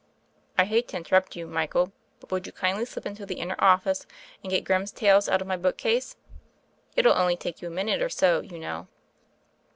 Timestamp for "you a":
7.61-7.69